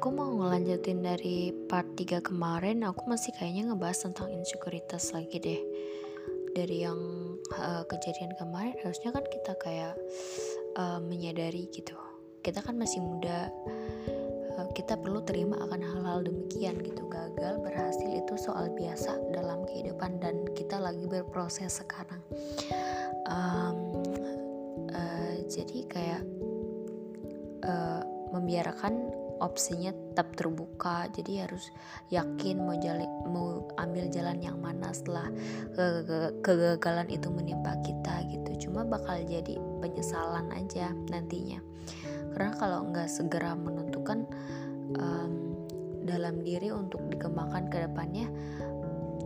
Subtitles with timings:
[0.00, 5.60] aku mau ngelanjutin dari part 3 kemarin aku masih kayaknya ngebahas tentang insekuritas lagi deh.
[6.56, 6.96] Dari yang
[7.52, 9.92] uh, kejadian kemarin harusnya kan kita kayak
[10.80, 11.92] uh, menyadari gitu.
[12.40, 13.52] Kita kan masih muda
[14.56, 17.04] uh, kita perlu terima akan hal-hal demikian gitu.
[17.04, 22.24] Gagal berhasil itu soal biasa dalam kehidupan dan kita lagi berproses sekarang.
[23.28, 24.00] Um,
[24.96, 26.24] uh, jadi kayak
[27.68, 28.00] uh,
[28.32, 31.08] membiarkan opsinya tetap terbuka.
[31.10, 31.72] Jadi harus
[32.12, 35.32] yakin mau jali, mau ambil jalan yang mana setelah
[36.44, 38.68] kegagalan itu menimpa kita gitu.
[38.68, 41.58] Cuma bakal jadi penyesalan aja nantinya.
[42.36, 44.28] Karena kalau nggak segera menentukan
[45.00, 45.56] um,
[46.04, 48.26] dalam diri untuk dikembangkan ke depannya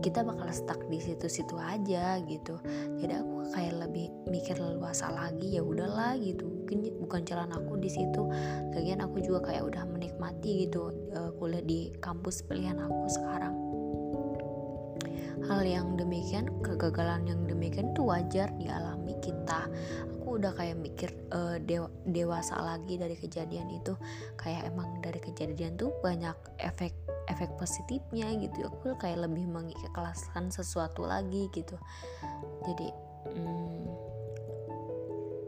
[0.04, 2.60] kita bakal stuck di situ-situ aja gitu.
[3.00, 6.44] Jadi aku kayak lebih mikir leluasa lagi ya udahlah gitu.
[6.44, 8.28] Mungkin bukan jalan aku di situ.
[8.76, 13.56] Lagian aku juga kayak udah menikmati gitu uh, kuliah di kampus pilihan aku sekarang.
[15.48, 19.68] Hal yang demikian kegagalan yang demikian itu wajar dialami kita
[20.36, 23.94] udah kayak mikir uh, dewa, dewasa lagi dari kejadian itu.
[24.36, 26.92] Kayak emang dari kejadian tuh banyak efek
[27.30, 28.68] efek positifnya gitu.
[28.68, 31.78] Aku kayak lebih mengikhlaskan sesuatu lagi gitu.
[32.66, 32.88] Jadi
[33.32, 33.86] hmm,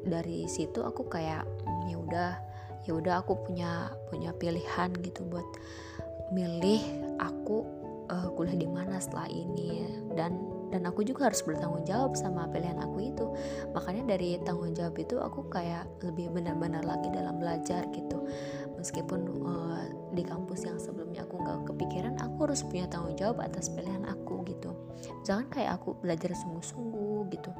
[0.07, 2.33] dari situ aku kayak hmm, ya udah
[2.87, 5.47] ya udah aku punya punya pilihan gitu buat
[6.31, 6.83] milih
[7.19, 7.67] aku
[8.11, 9.85] uh, kuliah di mana setelah ini.
[10.17, 13.25] Dan dan aku juga harus bertanggung jawab sama pilihan aku itu.
[13.73, 18.27] Makanya dari tanggung jawab itu aku kayak lebih benar-benar lagi dalam belajar gitu.
[18.77, 23.71] Meskipun uh, di kampus yang sebelumnya aku nggak kepikiran aku harus punya tanggung jawab atas
[23.71, 24.71] pilihan aku gitu.
[25.23, 27.51] Jangan kayak aku belajar sungguh-sungguh gitu.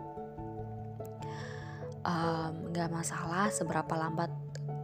[2.71, 4.31] Nggak um, masalah seberapa lambat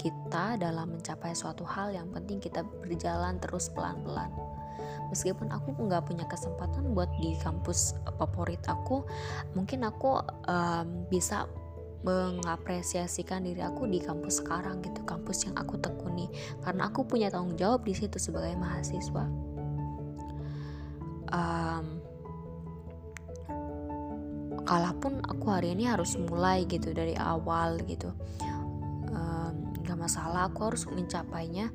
[0.03, 4.35] kita dalam mencapai suatu hal yang penting kita berjalan terus pelan-pelan
[5.12, 9.05] meskipun aku nggak punya kesempatan buat di kampus favorit aku
[9.52, 11.45] mungkin aku um, bisa
[12.02, 16.27] mengapresiasikan diri aku di kampus sekarang gitu kampus yang aku tekuni.
[16.58, 19.24] Karena aku punya tanggung jawab di situ sebagai mahasiswa.
[21.30, 22.02] Um,
[24.67, 28.12] kalaupun aku hari ini harus mulai gitu dari awal gitu
[29.11, 31.70] um, gak masalah aku harus mencapainya.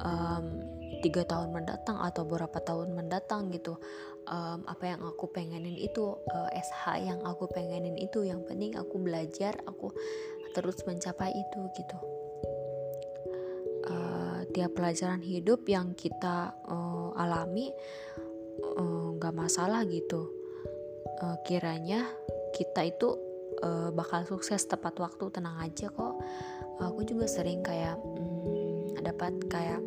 [0.00, 0.64] Um,
[0.98, 3.78] tiga tahun mendatang atau beberapa tahun mendatang gitu
[4.26, 8.74] um, apa yang aku pengenin itu uh, eh, SH yang aku pengenin itu yang penting
[8.74, 9.94] aku belajar aku
[10.50, 11.98] terus mencapai itu gitu.
[13.86, 17.70] Uh, tiap pelajaran hidup yang kita uh, alami
[19.16, 20.30] nggak uh, masalah gitu.
[21.20, 22.08] Uh, kiranya
[22.50, 23.14] kita itu
[23.62, 26.18] uh, bakal sukses tepat waktu tenang aja kok.
[26.80, 29.80] Aku juga sering kayak hmm, dapat kayak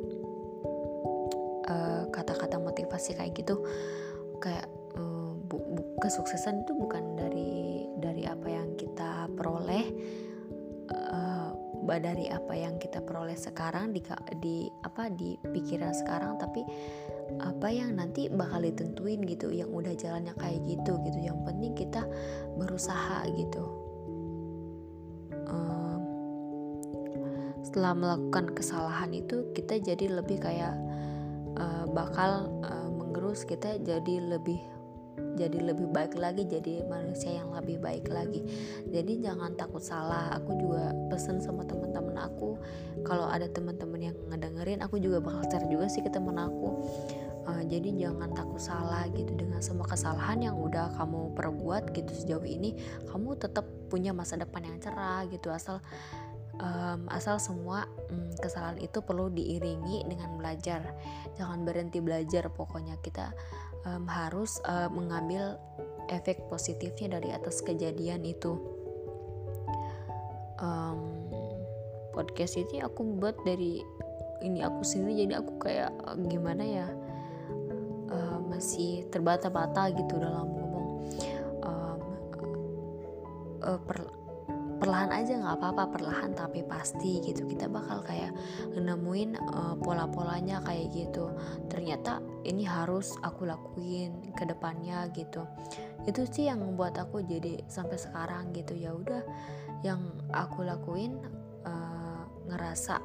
[1.64, 3.56] Eh, kata-kata uh, motivasi kayak gitu
[4.44, 4.68] kayak
[5.00, 5.64] uh, bu,
[6.04, 9.88] kesuksesan itu bukan dari dari apa yang kita peroleh
[10.92, 11.56] uh,
[12.04, 14.04] dari apa yang kita peroleh sekarang di
[14.44, 16.68] di apa di pikiran sekarang tapi
[17.40, 21.20] apa yang nanti bakal ditentuin gitu yang udah jalannya kayak gitu gitu.
[21.24, 22.04] Yang penting kita
[22.60, 23.64] berusaha gitu.
[27.64, 30.93] Setelah melakukan kesalahan itu kita jadi lebih kayak
[31.58, 34.62] uh, bakal uh, menggerus kita jadi lebih
[35.38, 38.46] jadi lebih baik lagi jadi manusia yang lebih baik lagi.
[38.90, 40.34] Jadi jangan takut salah.
[40.42, 42.58] Aku juga pesen sama teman-teman aku
[43.06, 46.82] kalau ada teman-teman yang ngedengerin aku juga bakal share juga sih ke teman aku.
[47.44, 49.34] Uh, jadi jangan takut salah gitu.
[49.38, 52.78] Dengan semua kesalahan yang udah kamu perbuat gitu sejauh ini
[53.10, 55.54] kamu tetap punya masa depan yang cerah gitu.
[55.54, 55.78] Asal
[56.62, 60.94] um, asal semua um, kesalahan itu perlu diiringi dengan belajar.
[61.40, 63.34] Jangan berhenti belajar pokoknya kita
[63.88, 65.58] um, harus uh, mengambil
[66.12, 68.60] efek positifnya dari atas kejadian itu.
[70.62, 71.28] Um,
[72.14, 73.82] podcast ini aku buat dari
[74.46, 75.92] ini aku sendiri jadi aku kayak
[76.30, 76.88] gimana ya
[78.12, 80.88] uh, masih terbata-bata gitu dalam ngomong.
[81.64, 82.00] Um,
[83.66, 84.23] uh, per,
[84.94, 87.50] perlahan aja nggak apa-apa perlahan tapi pasti gitu.
[87.50, 88.30] Kita bakal kayak
[88.78, 91.34] nemuin uh, pola-polanya kayak gitu.
[91.66, 95.50] Ternyata ini harus aku lakuin ke depannya gitu.
[96.06, 98.78] Itu sih yang membuat aku jadi sampai sekarang gitu.
[98.78, 99.26] Ya udah
[99.82, 101.18] yang aku lakuin
[101.66, 103.02] uh, ngerasa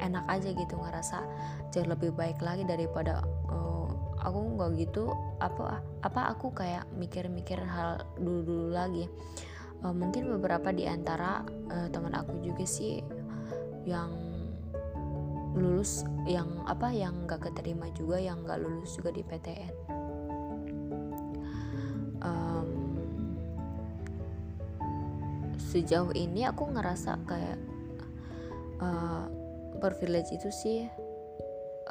[0.00, 1.20] enak aja gitu ngerasa
[1.68, 3.20] jauh lebih baik lagi daripada
[3.52, 3.92] uh,
[4.24, 5.12] aku nggak gitu
[5.44, 9.04] apa apa aku kayak mikir-mikir hal dulu-dulu lagi
[9.84, 13.02] uh, mungkin beberapa di antara uh, teman aku juga sih
[13.88, 14.10] yang
[15.58, 19.74] lulus yang apa yang nggak keterima juga yang nggak lulus juga di PTN
[22.22, 22.68] um,
[25.58, 27.58] sejauh ini aku ngerasa kayak
[28.80, 29.26] uh,
[29.78, 30.78] privilege itu sih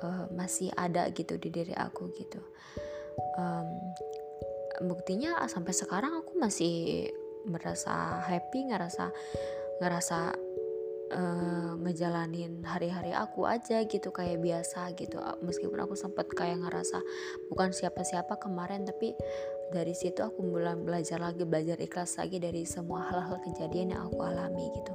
[0.03, 2.41] uh, masih ada gitu di diri aku gitu.
[3.37, 3.67] Um,
[4.85, 7.09] buktinya sampai sekarang aku masih
[7.47, 9.09] merasa happy ngerasa
[9.79, 10.19] ngerasa
[11.13, 15.19] uh, ngejalanin hari-hari aku aja gitu kayak biasa gitu.
[15.43, 16.99] Meskipun aku sempat kayak ngerasa
[17.47, 19.15] bukan siapa-siapa kemarin tapi
[19.71, 24.19] dari situ aku mulai belajar lagi belajar ikhlas lagi dari semua hal-hal kejadian yang aku
[24.23, 24.93] alami gitu.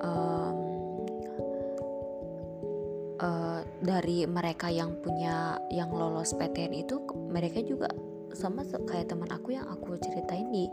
[0.00, 0.58] Um,
[3.20, 7.92] uh, dari mereka yang punya yang lolos PTN itu mereka juga
[8.34, 10.70] sama kayak teman aku yang aku ceritain di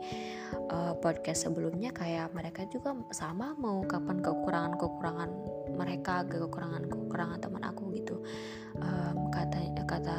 [0.69, 5.29] uh, podcast sebelumnya kayak mereka juga sama mau kapan kekurangan kekurangan
[5.73, 8.21] mereka kekurangan kekurangan teman aku gitu.
[8.77, 9.57] Um, kata
[9.87, 10.15] kata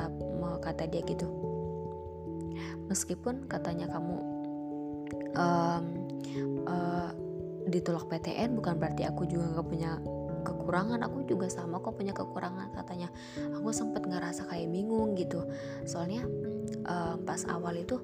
[0.59, 1.29] kata dia gitu.
[2.89, 4.17] Meskipun katanya kamu
[5.37, 5.85] um,
[6.67, 7.11] uh,
[7.69, 9.93] ditolak PTN bukan berarti aku juga nggak punya
[10.43, 11.01] kekurangan.
[11.05, 13.09] Aku juga sama kok punya kekurangan katanya.
[13.61, 15.45] Aku sempet ngerasa kayak bingung gitu.
[15.85, 16.25] Soalnya
[16.89, 18.01] uh, pas awal itu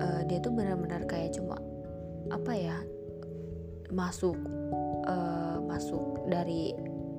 [0.00, 1.58] uh, dia tuh benar-benar kayak cuma
[2.30, 2.78] apa ya
[3.90, 4.36] masuk
[5.04, 6.72] uh, masuk dari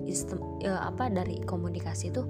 [0.07, 2.23] sistem uh, apa dari komunikasi itu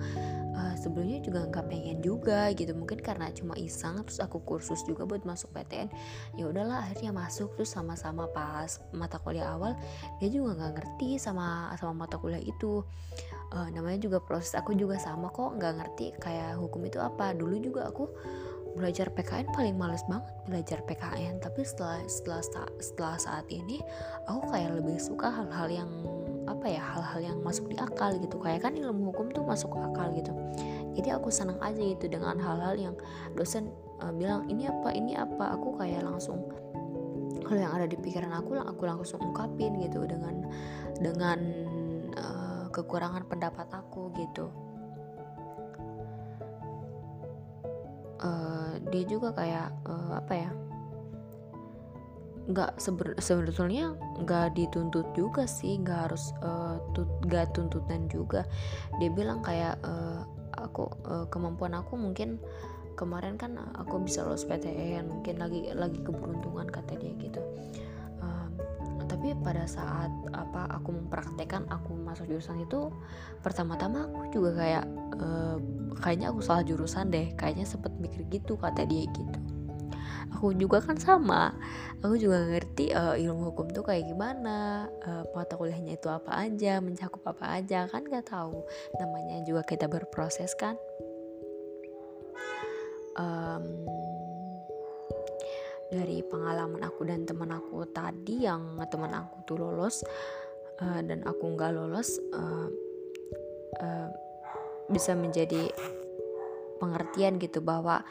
[0.57, 2.73] uh, sebelumnya juga nggak pengen juga gitu.
[2.73, 5.87] Mungkin karena cuma iseng terus aku kursus juga buat masuk PTN
[6.39, 9.77] ya udahlah akhirnya masuk terus sama-sama pas mata kuliah awal
[10.17, 12.83] dia juga nggak ngerti sama sama mata kuliah itu
[13.53, 17.33] uh, namanya juga proses aku juga sama kok nggak ngerti kayak hukum itu apa.
[17.33, 18.09] Dulu juga aku
[18.77, 22.41] belajar PKN paling males banget belajar PKN tapi setelah setelah
[22.79, 23.81] setelah saat ini
[24.29, 25.91] aku kayak lebih suka hal-hal yang
[26.45, 28.37] apa ya hal-hal yang masuk di akal gitu.
[28.41, 30.33] Kayak kan ilmu hukum tuh masuk akal gitu.
[30.97, 32.95] Jadi aku senang aja gitu dengan hal-hal yang
[33.37, 33.69] dosen
[34.01, 35.57] uh, bilang ini apa ini apa?
[35.57, 36.49] Aku kayak langsung
[37.45, 40.45] kalau yang ada di pikiran aku aku langsung ungkapin gitu dengan
[41.01, 41.39] dengan
[42.17, 44.49] uh, kekurangan pendapat aku gitu.
[48.19, 50.51] Uh, dia juga kayak uh, apa ya
[52.49, 52.81] nggak
[53.21, 53.93] sebetulnya
[54.25, 58.43] nggak dituntut juga sih nggak harus uh, tut, gak tuntutan juga.
[58.97, 60.25] Dia bilang kayak uh,
[60.57, 62.41] aku uh, kemampuan aku mungkin
[62.99, 67.39] kemarin kan aku bisa lulus PTN mungkin lagi lagi keberuntungan kata dia gitu
[69.19, 72.87] tapi pada saat apa aku mempraktekkan aku masuk jurusan itu
[73.43, 74.87] pertama-tama aku juga kayak
[75.19, 75.59] uh,
[75.99, 77.35] kayaknya aku salah jurusan deh.
[77.35, 79.39] Kayaknya sempet mikir gitu kata dia gitu.
[80.39, 81.51] Aku juga kan sama.
[81.99, 86.79] Aku juga ngerti uh, ilmu hukum tuh kayak gimana uh, mata kuliahnya itu apa aja
[86.79, 88.63] mencakup apa aja kan nggak tahu.
[89.03, 90.79] Namanya juga kita berproses kan.
[93.19, 93.83] Um,
[95.89, 100.05] dari pengalaman aku dan teman aku tadi yang teman aku tuh lolos
[100.81, 102.69] uh, dan aku nggak lolos uh,
[103.81, 104.07] uh,
[104.89, 105.69] bisa menjadi
[106.77, 108.05] pengertian gitu bahwa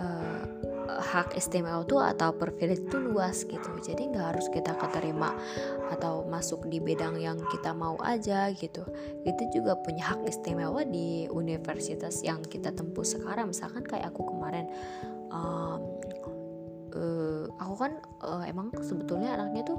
[0.00, 0.42] uh,
[0.84, 3.70] hak istimewa itu atau privilege itu luas gitu.
[3.80, 5.32] Jadi nggak harus kita keterima
[5.88, 8.84] atau masuk di bidang yang kita mau aja gitu.
[9.24, 13.54] Itu juga punya hak istimewa di universitas yang kita tempuh sekarang.
[13.54, 14.68] Misalkan kayak aku kemarin
[15.32, 15.80] um,
[16.94, 19.78] uh, aku kan uh, emang sebetulnya anaknya tuh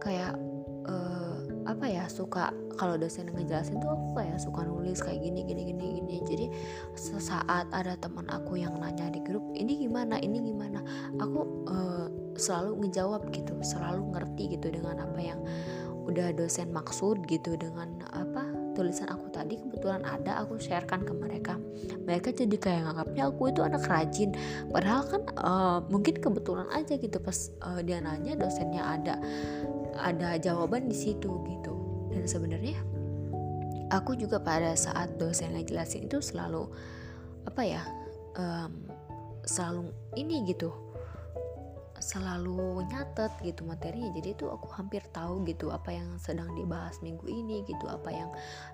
[0.00, 0.34] kayak
[0.86, 5.62] uh, apa ya suka kalau dosen ngejelasin tuh aku kayak suka nulis kayak gini gini
[5.70, 6.16] gini gini.
[6.26, 6.46] Jadi
[6.98, 10.18] sesaat ada teman aku yang nanya di grup ini gimana?
[10.18, 10.82] Ini gimana?
[11.22, 11.40] Aku
[11.70, 15.40] uh, selalu ngejawab gitu selalu ngerti gitu dengan apa yang
[16.02, 18.42] udah dosen maksud gitu dengan apa
[18.82, 21.54] tulisan aku tadi kebetulan ada aku sharekan ke mereka.
[22.02, 24.34] Mereka jadi kayak nganggapnya aku itu anak rajin.
[24.74, 29.14] Padahal kan uh, mungkin kebetulan aja gitu pas uh, dia nanya dosennya ada
[30.02, 31.72] ada jawaban di situ gitu.
[32.10, 32.82] Dan sebenarnya
[33.94, 36.66] aku juga pada saat dosen ngejelasin itu selalu
[37.46, 37.82] apa ya
[38.34, 38.82] um,
[39.46, 40.74] selalu ini gitu
[42.02, 44.10] selalu nyatet gitu materinya.
[44.10, 48.30] Jadi itu aku hampir tahu gitu apa yang sedang dibahas minggu ini gitu apa yang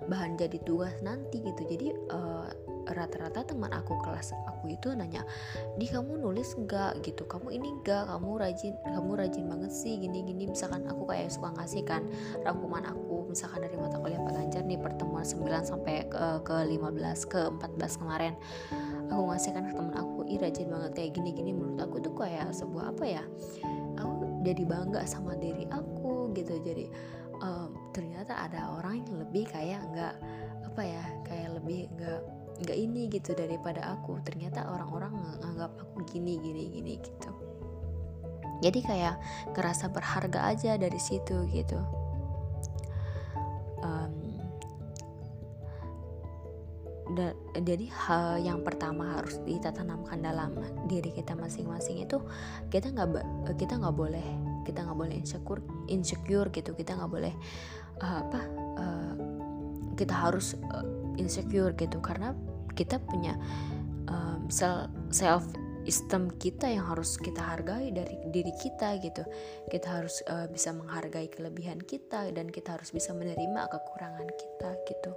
[0.09, 1.63] bahan jadi tugas nanti gitu.
[1.69, 2.49] Jadi uh,
[2.89, 5.25] rata-rata teman aku kelas aku itu nanya
[5.77, 10.25] di kamu nulis enggak gitu kamu ini enggak kamu rajin kamu rajin banget sih gini
[10.25, 12.03] gini misalkan aku kayak suka ngasih kan
[12.45, 17.29] rangkuman aku misalkan dari mata kuliah Pak Ganjar nih pertemuan 9 sampai ke, ke 15
[17.29, 18.35] ke 14 kemarin.
[19.13, 22.13] Aku ngasih kan ke temen aku ih rajin banget kayak gini gini menurut aku tuh
[22.17, 23.25] kayak sebuah apa ya
[24.01, 26.57] aku jadi bangga sama diri aku gitu.
[26.61, 26.89] Jadi
[27.45, 30.15] um, ternyata ada orang yang lebih kayak nggak
[30.73, 32.21] apa ya kayak lebih nggak
[32.65, 34.21] nggak ini gitu daripada aku.
[34.25, 35.13] Ternyata orang-orang
[35.45, 37.31] nganggap aku gini gini gini gitu.
[38.59, 39.17] Jadi kayak
[39.55, 41.98] ngerasa berharga aja dari situ gitu
[47.17, 50.53] da, jadi hal yang pertama harus kita tanamkan dalam
[50.91, 52.21] diri kita masing-masing itu
[52.69, 53.09] kita nggak
[53.57, 54.27] kita nggak boleh
[54.69, 56.77] kita nggak boleh insecure insecure gitu.
[56.77, 57.35] Kita nggak boleh
[58.05, 58.41] uh, apa
[58.77, 59.15] uh,
[59.97, 60.85] kita harus uh,
[61.17, 61.97] insecure gitu.
[62.05, 62.37] Karena
[62.77, 63.35] kita punya
[64.13, 64.45] um,
[65.09, 65.49] self
[65.89, 69.25] esteem kita yang harus kita hargai dari diri kita gitu.
[69.73, 75.17] Kita harus uh, bisa menghargai kelebihan kita dan kita harus bisa menerima kekurangan kita gitu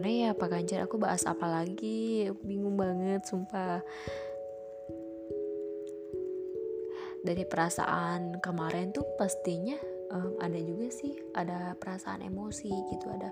[0.00, 0.88] gimana ya Pak Ganjar?
[0.88, 2.24] Aku bahas apa lagi?
[2.40, 3.84] Bingung banget sumpah.
[7.20, 9.76] Dari perasaan kemarin tuh pastinya
[10.08, 13.28] um, ada juga sih ada perasaan emosi gitu ada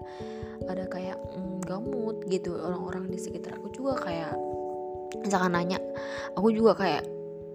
[0.69, 2.53] ada kayak mm, gamut gitu.
[2.61, 4.37] Orang-orang di sekitar aku juga kayak
[5.25, 5.81] misalkan nanya
[6.37, 7.09] aku juga kayak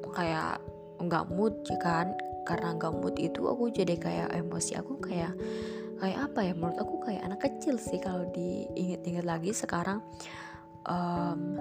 [0.09, 0.57] kayak
[1.05, 2.17] nggak mood ya kan.
[2.49, 5.37] Karena nggak mood itu aku jadi kayak emosi aku kayak
[5.99, 6.53] kayak apa ya?
[6.55, 9.99] Menurut aku kayak anak kecil sih kalau diinget-inget lagi sekarang
[10.87, 11.57] um,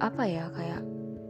[0.00, 0.48] apa ya?
[0.52, 0.82] Kayak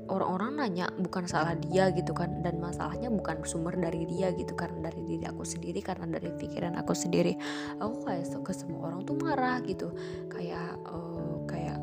[0.09, 4.93] orang-orang nanya bukan salah dia gitu kan dan masalahnya bukan sumber dari dia gitu karena
[4.93, 7.37] dari diri aku sendiri karena dari pikiran aku sendiri.
[7.81, 9.93] Aku kayak ke semua orang tuh marah gitu.
[10.29, 11.81] Kayak uh, kayak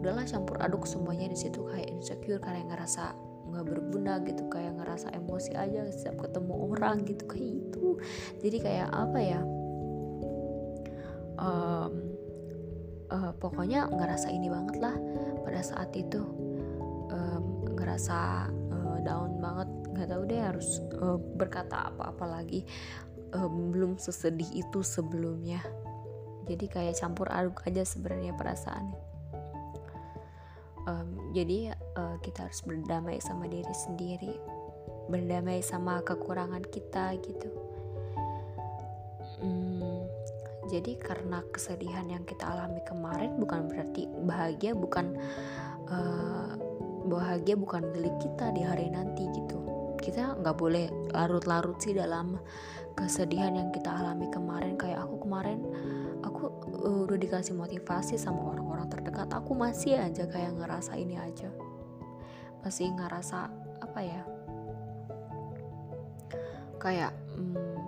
[0.00, 1.64] udahlah campur aduk semuanya di situ.
[1.68, 7.24] Kayak insecure karena ngerasa nggak berguna gitu kayak ngerasa emosi aja setiap ketemu orang gitu
[7.26, 7.86] kayak itu
[8.40, 9.40] jadi kayak apa ya
[11.40, 11.92] um,
[13.10, 14.94] uh, pokoknya ngerasa ini banget lah
[15.42, 16.22] pada saat itu.
[17.10, 19.68] Um, ngerasa uh, down banget.
[19.90, 20.68] Nggak tahu deh harus
[21.00, 22.62] uh, berkata apa-apa lagi.
[23.34, 25.62] Uh, belum sesedih itu sebelumnya.
[26.46, 29.09] Jadi kayak campur aduk aja sebenarnya perasaannya
[30.86, 34.34] um, jadi uh, kita harus berdamai sama diri sendiri
[35.10, 37.50] berdamai sama kekurangan kita gitu.
[39.42, 40.06] Hmm,
[40.70, 45.18] jadi karena kesedihan yang kita alami kemarin bukan berarti bahagia bukan
[45.90, 46.54] uh,
[47.10, 49.58] bahagia bukan milik kita di hari nanti gitu.
[49.98, 52.38] Kita nggak boleh larut-larut sih dalam
[52.94, 54.78] kesedihan yang kita alami kemarin.
[54.78, 55.58] Kayak aku kemarin
[56.22, 56.42] aku
[56.86, 61.48] uh, udah dikasih motivasi sama orang-orang terdekat aku masih aja kayak ngerasa ini aja.
[62.60, 63.48] Masih ngerasa
[63.80, 64.22] apa ya
[66.80, 67.80] kayak hmm,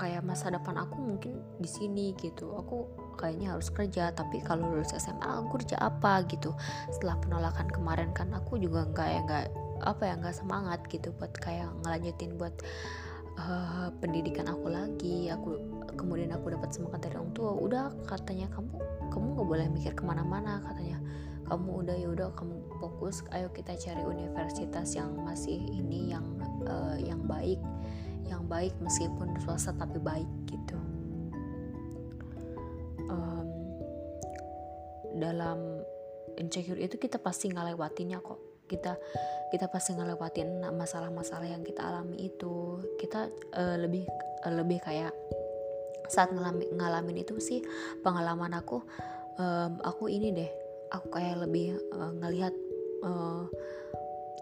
[0.00, 2.56] kayak masa depan aku mungkin di sini gitu.
[2.58, 2.88] Aku
[3.20, 6.56] kayaknya harus kerja tapi kalau lulus SMA aku kerja apa gitu.
[6.90, 9.46] Setelah penolakan kemarin kan aku juga nggak ya nggak
[9.82, 12.54] apa ya nggak semangat gitu buat kayak ngelanjutin buat
[13.38, 15.30] uh, pendidikan aku lagi.
[15.30, 15.60] Aku
[15.94, 17.52] kemudian aku dapat semangat dari orang tua.
[17.54, 18.72] Udah katanya kamu
[19.12, 20.98] kamu nggak boleh mikir ke mana-mana katanya.
[21.44, 26.24] Kamu udah ya udah kamu fokus ayo kita cari universitas yang masih ini yang
[26.64, 27.60] uh, yang baik
[28.24, 30.80] yang baik meskipun swasta tapi baik gitu.
[33.12, 33.48] Um,
[35.20, 35.84] dalam
[36.40, 38.40] insecure itu kita pasti ngelewatinnya kok.
[38.64, 38.96] Kita
[39.52, 42.80] kita pasti ngelewatin masalah-masalah yang kita alami itu.
[42.96, 44.08] Kita uh, lebih
[44.48, 45.12] uh, lebih kayak
[46.12, 47.64] saat ngalami, ngalamin itu sih
[48.04, 48.84] pengalaman aku
[49.40, 50.50] um, aku ini deh
[50.92, 52.52] aku kayak lebih uh, ngelihat
[53.00, 53.48] uh,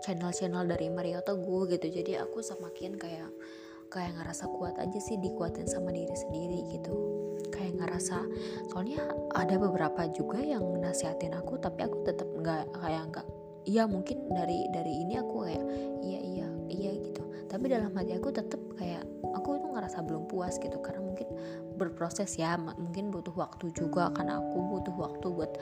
[0.03, 1.87] channel-channel dari Mario Teguh gitu.
[1.87, 3.31] Jadi aku semakin kayak
[3.91, 6.93] kayak ngerasa kuat aja sih dikuatin sama diri sendiri gitu.
[7.55, 8.19] Kayak ngerasa
[8.73, 9.03] soalnya
[9.37, 13.27] ada beberapa juga yang nasihatin aku tapi aku tetap nggak kayak nggak
[13.69, 15.65] iya mungkin dari dari ini aku kayak
[16.03, 17.23] iya iya iya gitu.
[17.51, 19.05] Tapi dalam hati aku tetap kayak
[19.81, 21.27] ngerasa belum puas gitu karena mungkin
[21.81, 25.53] berproses ya mungkin butuh waktu juga karena aku butuh waktu buat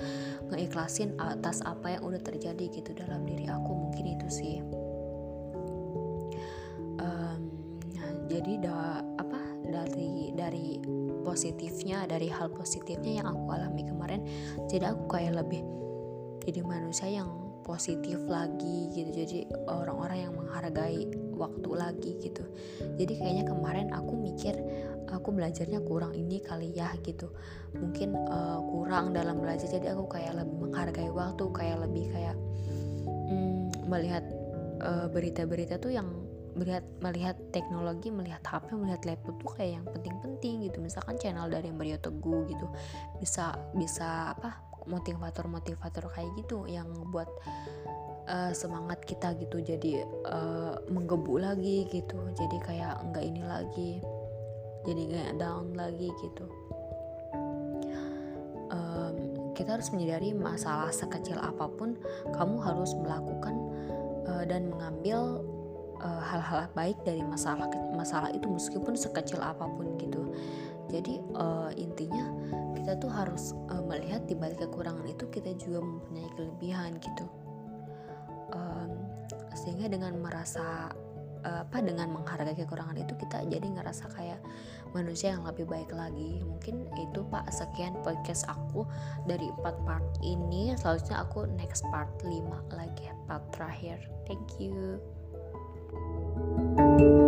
[0.50, 4.58] ngeikhlasin atas apa yang udah terjadi gitu dalam diri aku mungkin itu sih.
[8.28, 9.40] Jadi da, apa
[9.72, 10.76] dari dari
[11.24, 14.20] positifnya dari hal positifnya yang aku alami kemarin
[14.68, 15.64] jadi aku kayak lebih
[16.44, 17.28] jadi manusia yang
[17.64, 21.08] positif lagi gitu jadi orang-orang yang menghargai
[21.38, 22.42] waktu lagi gitu.
[22.98, 24.58] Jadi kayaknya kemarin aku mikir
[25.08, 27.30] aku belajarnya kurang ini kali ya gitu.
[27.78, 29.70] Mungkin uh, kurang dalam belajar.
[29.70, 32.36] Jadi aku kayak lebih menghargai waktu kayak lebih kayak
[33.06, 34.24] mm, melihat
[34.78, 36.08] eh, berita-berita uh, tuh yang
[36.58, 40.82] melihat melihat teknologi melihat HP melihat laptop tuh kayak yang penting-penting gitu.
[40.82, 42.66] Misalkan channel dari Mario Teguh gitu.
[43.22, 47.28] Bisa bisa apa motivator-motivator kayak gitu yang buat
[48.28, 52.20] uh, semangat kita gitu jadi uh, menggebu lagi gitu.
[52.36, 53.92] Jadi kayak enggak ini lagi
[54.86, 56.46] jadi kayak down lagi gitu.
[58.68, 59.16] Um,
[59.56, 61.96] kita harus menyadari masalah sekecil apa pun
[62.36, 63.56] kamu harus melakukan
[64.28, 65.42] uh, dan mengambil
[65.98, 70.30] hal-hal uh, baik dari masalah masalah itu meskipun sekecil apa pun gitu.
[70.88, 72.32] Jadi uh, intinya
[72.78, 77.26] kita tuh harus uh, melihat di balik kekurangan itu kita juga mempunyai kelebihan gitu
[79.58, 80.94] sehingga dengan merasa
[81.42, 84.40] uh, apa dengan menghargai kekurangan itu kita jadi ngerasa kayak
[84.94, 86.40] manusia yang lebih baik lagi.
[86.42, 88.86] Mungkin itu pak sekian podcast aku
[89.26, 90.74] dari empat part ini.
[90.78, 92.30] Selanjutnya aku next part 5
[92.74, 93.98] lagi part terakhir.
[94.24, 95.02] Thank you
[96.76, 97.27] thank you